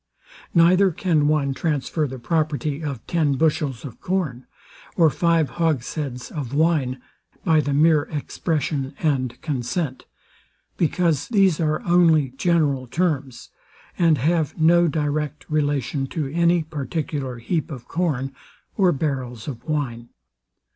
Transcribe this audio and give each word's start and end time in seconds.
Neither 0.55 0.89
can 0.89 1.27
one 1.27 1.53
transfer 1.53 2.07
the 2.07 2.17
property 2.17 2.83
of 2.83 3.05
ten 3.05 3.33
bushels 3.35 3.85
of 3.85 4.01
corn, 4.01 4.47
or 4.97 5.11
five 5.11 5.51
hogsheads 5.61 6.31
of 6.31 6.55
wine, 6.55 6.99
by 7.45 7.59
the 7.61 7.71
mere 7.75 8.05
expression 8.05 8.95
and 8.97 9.39
consent; 9.43 10.05
because 10.75 11.27
these 11.27 11.59
are 11.59 11.83
only 11.83 12.29
general 12.29 12.87
terms, 12.87 13.49
and 13.95 14.17
have 14.17 14.59
no 14.59 14.87
direct 14.87 15.45
relation 15.51 16.07
to 16.07 16.25
any 16.33 16.63
particular 16.63 17.37
heap 17.37 17.69
of 17.69 17.87
corn, 17.87 18.33
or 18.75 18.91
barrels 18.91 19.47
of 19.47 19.63
wine. 19.65 20.09